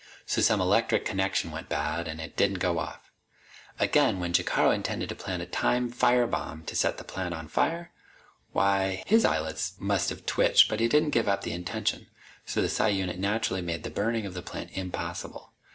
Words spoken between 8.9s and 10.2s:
his eyelids must